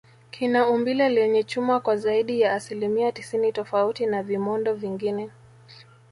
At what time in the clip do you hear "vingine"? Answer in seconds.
4.73-5.29